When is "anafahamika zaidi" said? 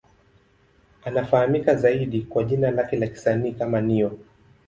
1.05-2.21